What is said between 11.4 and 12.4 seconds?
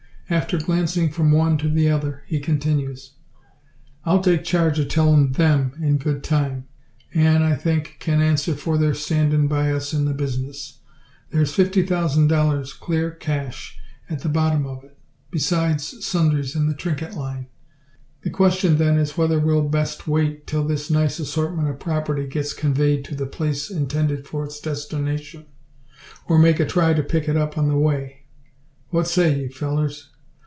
fifty thousand